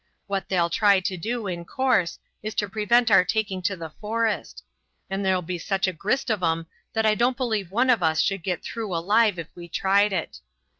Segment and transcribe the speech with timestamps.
[0.25, 4.63] What they'll try to do, in course, is to prevent our taking to the forest;
[5.11, 8.27] and there'll be such a grist of 'em that I don't believe one of us
[8.31, 10.39] would get through alive if we tried it.